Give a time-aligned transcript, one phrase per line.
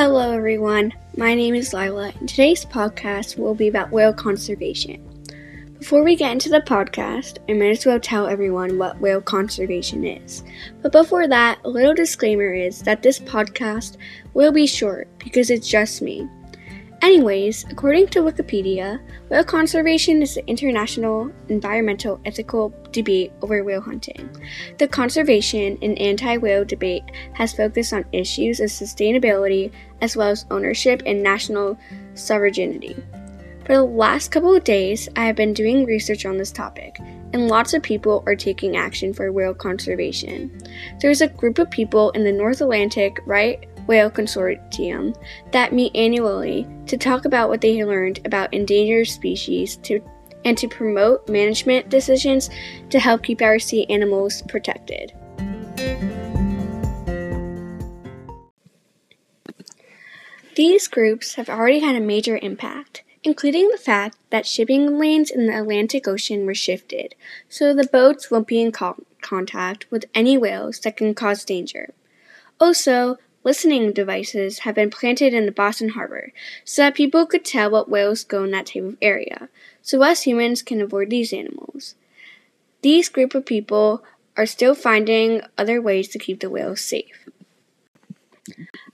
[0.00, 0.92] Hello, everyone.
[1.16, 5.04] My name is Lyla, and today's podcast will be about whale conservation.
[5.76, 10.04] Before we get into the podcast, I might as well tell everyone what whale conservation
[10.04, 10.44] is.
[10.82, 13.96] But before that, a little disclaimer is that this podcast
[14.34, 16.28] will be short because it's just me.
[17.00, 24.28] Anyways, according to Wikipedia, whale conservation is the international environmental ethical debate over whale hunting.
[24.78, 27.04] The conservation and anti whale debate
[27.34, 31.78] has focused on issues of sustainability as well as ownership and national
[32.14, 32.96] sovereignty.
[33.64, 36.98] For the last couple of days, I have been doing research on this topic,
[37.32, 40.58] and lots of people are taking action for whale conservation.
[41.00, 45.16] There's a group of people in the North Atlantic Right Whale Consortium
[45.50, 50.00] that meet annually to talk about what they learned about endangered species to,
[50.44, 52.50] and to promote management decisions
[52.90, 55.12] to help keep our sea animals protected.
[60.54, 65.46] These groups have already had a major impact including the fact that shipping lanes in
[65.46, 67.14] the Atlantic Ocean were shifted
[67.48, 71.92] so the boats won't be in co- contact with any whales that can cause danger.
[72.60, 76.32] Also, listening devices have been planted in the Boston Harbor
[76.64, 79.48] so that people could tell what whales go in that type of area,
[79.82, 81.94] so us humans can avoid these animals.
[82.82, 84.04] These group of people
[84.36, 87.28] are still finding other ways to keep the whales safe.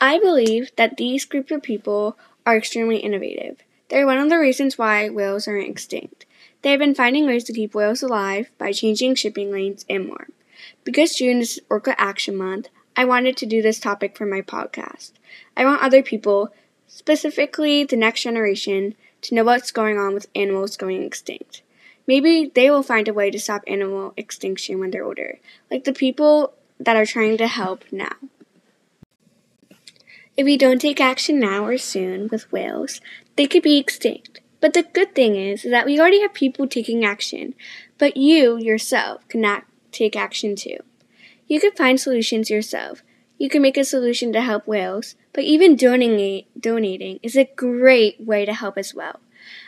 [0.00, 3.58] I believe that these group of people are extremely innovative.
[3.88, 6.26] They're one of the reasons why whales are extinct.
[6.62, 10.28] They have been finding ways to keep whales alive by changing shipping lanes and more.
[10.84, 12.68] Because June is Orca Action Month,
[13.00, 15.12] I wanted to do this topic for my podcast.
[15.56, 16.52] I want other people,
[16.86, 21.62] specifically the next generation, to know what's going on with animals going extinct.
[22.06, 25.38] Maybe they will find a way to stop animal extinction when they're older,
[25.70, 28.16] like the people that are trying to help now.
[30.36, 33.00] If we don't take action now or soon with whales,
[33.36, 34.42] they could be extinct.
[34.60, 37.54] But the good thing is that we already have people taking action,
[37.96, 40.80] but you yourself cannot take action too.
[41.50, 43.02] You can find solutions yourself.
[43.36, 48.20] You can make a solution to help whales, but even donating, donating is a great
[48.20, 49.18] way to help as well.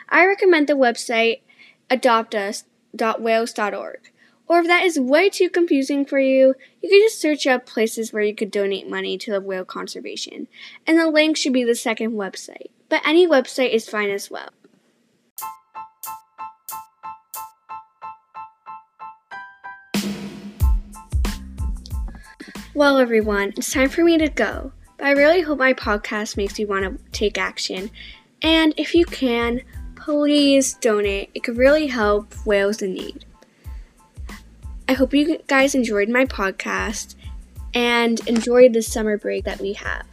[0.07, 1.41] I recommend the website
[1.89, 3.99] adoptus.whales.org.
[4.47, 8.13] Or if that is way too confusing for you, you can just search up places
[8.13, 10.47] where you could donate money to the whale conservation,
[10.87, 12.67] and the link should be the second website.
[12.87, 14.51] But any website is fine as well.
[22.75, 24.71] Well, everyone, it's time for me to go.
[24.97, 27.91] But I really hope my podcast makes you want to take action.
[28.41, 29.61] And if you can,
[29.95, 31.29] please donate.
[31.35, 33.25] It could really help whales in need.
[34.89, 37.13] I hope you guys enjoyed my podcast
[37.75, 40.07] and enjoyed the summer break that we have.